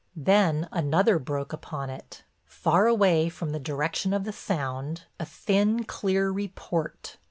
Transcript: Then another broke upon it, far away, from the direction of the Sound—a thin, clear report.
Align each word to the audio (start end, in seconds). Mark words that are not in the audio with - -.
Then 0.15 0.67
another 0.71 1.19
broke 1.19 1.53
upon 1.53 1.91
it, 1.91 2.23
far 2.47 2.87
away, 2.87 3.29
from 3.29 3.51
the 3.51 3.59
direction 3.59 4.13
of 4.13 4.23
the 4.23 4.33
Sound—a 4.33 5.25
thin, 5.27 5.83
clear 5.83 6.31
report. 6.31 7.17